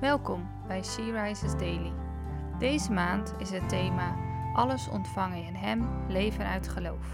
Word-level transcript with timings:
Welkom 0.00 0.50
bij 0.66 0.84
She 0.84 1.22
Rises 1.22 1.52
Daily. 1.52 1.92
Deze 2.58 2.92
maand 2.92 3.34
is 3.38 3.50
het 3.50 3.68
thema 3.68 4.16
Alles 4.54 4.88
ontvangen 4.88 5.46
in 5.46 5.54
Hem, 5.54 6.06
leven 6.08 6.46
uit 6.46 6.68
geloof. 6.68 7.06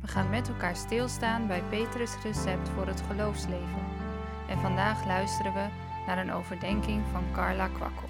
We 0.00 0.08
gaan 0.08 0.30
met 0.30 0.48
elkaar 0.48 0.76
stilstaan 0.76 1.46
bij 1.46 1.62
Petrus' 1.62 2.22
recept 2.22 2.68
voor 2.68 2.86
het 2.86 3.00
geloofsleven. 3.00 3.86
En 4.48 4.58
vandaag 4.58 5.06
luisteren 5.06 5.52
we 5.52 5.68
naar 6.06 6.18
een 6.18 6.32
overdenking 6.32 7.06
van 7.12 7.32
Carla 7.32 7.68
Kwakkel. 7.68 8.08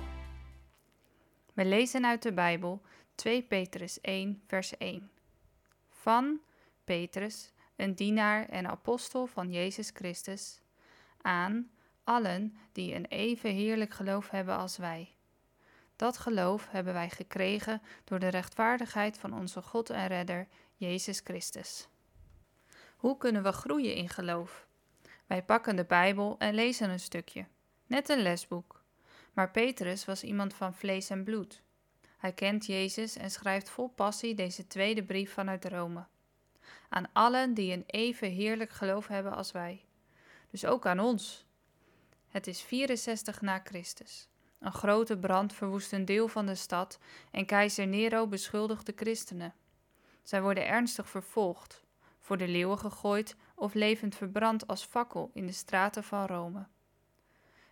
We 1.55 1.65
lezen 1.65 2.07
uit 2.07 2.23
de 2.23 2.33
Bijbel 2.33 2.83
2 3.15 3.43
Petrus 3.43 4.01
1, 4.01 4.43
vers 4.47 4.77
1. 4.77 5.11
Van 5.89 6.41
Petrus, 6.85 7.53
een 7.77 7.95
dienaar 7.95 8.49
en 8.49 8.67
apostel 8.67 9.27
van 9.27 9.53
Jezus 9.53 9.91
Christus, 9.95 10.61
aan 11.23 11.71
allen 12.11 12.57
die 12.73 12.95
een 12.95 13.07
even 13.07 13.51
heerlijk 13.51 13.95
geloof 13.95 14.31
hebben 14.31 14.57
als 14.57 14.77
wij. 14.77 15.15
Dat 15.97 16.19
geloof 16.19 16.69
hebben 16.71 16.93
wij 16.93 17.11
gekregen 17.11 17.83
door 18.05 18.19
de 18.19 18.29
rechtvaardigheid 18.29 19.19
van 19.19 19.35
onze 19.35 19.63
God 19.63 19.91
en 19.91 20.07
Redder, 20.07 20.47
Jezus 20.75 21.21
Christus. 21.25 21.89
Hoe 22.97 23.17
kunnen 23.17 23.43
we 23.43 23.53
groeien 23.53 23.95
in 23.95 24.09
geloof? 24.09 24.67
Wij 25.27 25.43
pakken 25.43 25.77
de 25.77 25.85
Bijbel 25.85 26.37
en 26.39 26.55
lezen 26.55 26.91
een 26.91 27.01
stukje, 27.01 27.47
net 27.87 28.09
een 28.09 28.23
lesboek. 28.23 28.83
Maar 29.33 29.51
Petrus 29.51 30.05
was 30.05 30.23
iemand 30.23 30.55
van 30.55 30.75
vlees 30.75 31.11
en 31.11 31.25
bloed. 31.25 31.63
Hij 32.17 32.33
kent 32.33 32.67
Jezus 32.67 33.17
en 33.17 33.31
schrijft 33.31 33.71
vol 33.71 33.89
passie 33.89 34.35
deze 34.35 34.67
tweede 34.67 35.05
brief 35.05 35.33
vanuit 35.33 35.65
Rome. 35.65 36.07
Aan 36.89 37.13
allen 37.13 37.55
die 37.55 37.73
een 37.73 37.85
even 37.87 38.31
heerlijk 38.31 38.71
geloof 38.71 39.07
hebben 39.07 39.37
als 39.37 39.53
wij. 39.53 39.85
Dus 40.51 40.65
ook 40.65 40.87
aan 40.87 41.01
ons, 41.01 41.49
het 42.31 42.47
is 42.47 42.63
64 42.63 43.41
na 43.41 43.61
Christus. 43.65 44.29
Een 44.59 44.73
grote 44.73 45.19
brand 45.19 45.53
verwoest 45.53 45.93
een 45.93 46.05
deel 46.05 46.29
van 46.29 46.47
de 46.47 46.55
stad 46.55 46.99
en 47.31 47.47
keizer 47.47 47.87
Nero 47.87 48.27
beschuldigt 48.27 48.87
de 48.87 48.93
christenen. 48.97 49.55
Zij 50.23 50.43
worden 50.43 50.67
ernstig 50.67 51.09
vervolgd, 51.09 51.85
voor 52.19 52.37
de 52.37 52.49
leeuwen 52.49 52.79
gegooid 52.79 53.37
of 53.55 53.75
levend 53.75 54.15
verbrand 54.15 54.67
als 54.67 54.85
fakkel 54.85 55.31
in 55.35 55.47
de 55.47 55.53
straten 55.53 56.05
van 56.05 56.27
Rome. 56.27 56.67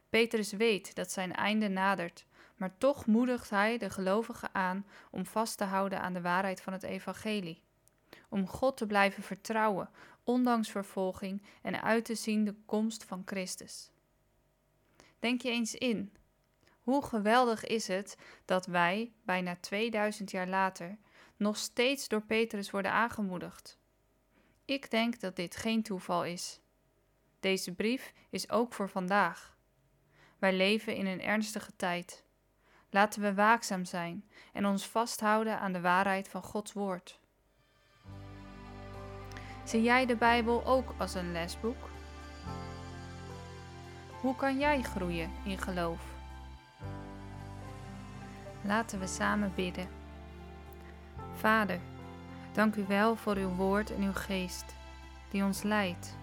Petrus 0.08 0.52
weet 0.52 0.94
dat 0.94 1.12
zijn 1.12 1.34
einde 1.34 1.68
nadert, 1.68 2.26
maar 2.56 2.78
toch 2.78 3.06
moedigt 3.06 3.50
hij 3.50 3.78
de 3.78 3.90
gelovigen 3.90 4.54
aan 4.54 4.86
om 5.10 5.26
vast 5.26 5.58
te 5.58 5.64
houden 5.64 6.00
aan 6.00 6.12
de 6.12 6.20
waarheid 6.20 6.60
van 6.60 6.72
het 6.72 6.82
evangelie. 6.82 7.62
Om 8.28 8.46
God 8.46 8.76
te 8.76 8.86
blijven 8.86 9.22
vertrouwen, 9.22 9.90
ondanks 10.24 10.70
vervolging 10.70 11.42
en 11.62 11.82
uit 11.82 12.04
te 12.04 12.14
zien 12.14 12.44
de 12.44 12.54
komst 12.66 13.04
van 13.04 13.22
Christus. 13.24 13.90
Denk 15.18 15.42
je 15.42 15.50
eens 15.50 15.74
in. 15.74 16.12
Hoe 16.82 17.04
geweldig 17.04 17.64
is 17.64 17.88
het 17.88 18.16
dat 18.44 18.66
wij, 18.66 19.12
bijna 19.22 19.56
2000 19.60 20.30
jaar 20.30 20.48
later, 20.48 20.98
nog 21.36 21.56
steeds 21.56 22.08
door 22.08 22.22
Petrus 22.22 22.70
worden 22.70 22.92
aangemoedigd? 22.92 23.78
Ik 24.64 24.90
denk 24.90 25.20
dat 25.20 25.36
dit 25.36 25.56
geen 25.56 25.82
toeval 25.82 26.24
is. 26.24 26.60
Deze 27.40 27.74
brief 27.74 28.12
is 28.30 28.50
ook 28.50 28.72
voor 28.72 28.88
vandaag. 28.88 29.56
Wij 30.38 30.52
leven 30.52 30.94
in 30.94 31.06
een 31.06 31.22
ernstige 31.22 31.76
tijd. 31.76 32.24
Laten 32.90 33.22
we 33.22 33.34
waakzaam 33.34 33.84
zijn 33.84 34.28
en 34.52 34.66
ons 34.66 34.86
vasthouden 34.86 35.58
aan 35.58 35.72
de 35.72 35.80
waarheid 35.80 36.28
van 36.28 36.42
Gods 36.42 36.72
Woord. 36.72 37.20
Zie 39.64 39.82
jij 39.82 40.06
de 40.06 40.16
Bijbel 40.16 40.64
ook 40.64 40.94
als 40.98 41.14
een 41.14 41.32
lesboek? 41.32 41.87
Hoe 44.20 44.36
kan 44.36 44.58
jij 44.58 44.82
groeien 44.82 45.30
in 45.44 45.58
geloof? 45.58 46.00
Laten 48.62 48.98
we 48.98 49.06
samen 49.06 49.52
bidden. 49.54 49.88
Vader, 51.34 51.80
dank 52.52 52.74
u 52.74 52.84
wel 52.86 53.16
voor 53.16 53.36
uw 53.36 53.54
woord 53.54 53.94
en 53.94 54.02
uw 54.02 54.12
geest, 54.12 54.74
die 55.30 55.44
ons 55.44 55.62
leidt. 55.62 56.16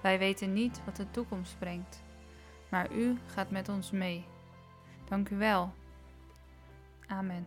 Wij 0.00 0.18
weten 0.18 0.52
niet 0.52 0.80
wat 0.84 0.96
de 0.96 1.10
toekomst 1.10 1.58
brengt, 1.58 2.02
maar 2.68 2.92
u 2.92 3.18
gaat 3.26 3.50
met 3.50 3.68
ons 3.68 3.90
mee. 3.90 4.24
Dank 5.08 5.28
u 5.28 5.36
wel. 5.36 5.72
Amen. 7.06 7.46